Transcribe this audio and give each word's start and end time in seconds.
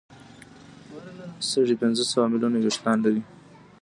سږي 1.49 1.75
پنځه 1.81 2.03
سوه 2.11 2.25
ملیونه 2.31 2.57
وېښتان 2.59 2.97
لري. 3.05 3.21